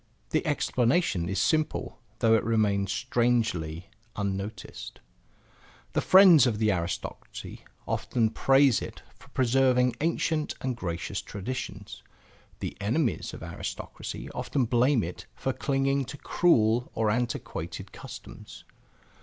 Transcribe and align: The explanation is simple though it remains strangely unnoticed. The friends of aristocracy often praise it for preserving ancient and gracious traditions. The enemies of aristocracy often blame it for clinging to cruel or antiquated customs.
The 0.31 0.43
explanation 0.47 1.29
is 1.29 1.37
simple 1.37 1.99
though 2.17 2.33
it 2.33 2.43
remains 2.43 2.91
strangely 2.91 3.91
unnoticed. 4.15 4.99
The 5.93 6.01
friends 6.01 6.47
of 6.47 6.59
aristocracy 6.59 7.65
often 7.87 8.31
praise 8.31 8.81
it 8.81 9.03
for 9.13 9.27
preserving 9.27 9.95
ancient 10.01 10.55
and 10.59 10.75
gracious 10.75 11.21
traditions. 11.21 12.01
The 12.61 12.75
enemies 12.81 13.31
of 13.35 13.43
aristocracy 13.43 14.27
often 14.31 14.65
blame 14.65 15.03
it 15.03 15.27
for 15.35 15.53
clinging 15.53 16.05
to 16.05 16.17
cruel 16.17 16.89
or 16.95 17.11
antiquated 17.11 17.91
customs. 17.91 18.63